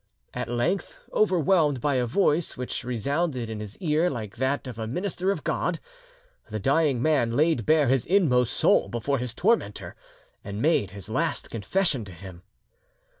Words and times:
At 0.33 0.49
length, 0.49 0.97
overwhelmed 1.13 1.79
by 1.79 1.93
a 1.93 2.07
voice 2.07 2.57
which 2.57 2.83
resounded 2.83 3.51
in 3.51 3.59
his 3.59 3.77
ear 3.77 4.09
like 4.09 4.37
that 4.37 4.65
of 4.65 4.79
a 4.79 4.87
minister 4.87 5.29
of 5.29 5.43
God, 5.43 5.79
the 6.49 6.57
dying 6.57 7.03
man 7.03 7.37
laid 7.37 7.67
bare 7.67 7.87
his 7.87 8.03
inmost 8.07 8.51
soul 8.53 8.87
before 8.89 9.19
his 9.19 9.35
tormentor, 9.35 9.95
and 10.43 10.59
made 10.59 10.89
his 10.89 11.07
last 11.07 11.51
confession 11.51 12.03
to 12.05 12.13
him. 12.13 12.41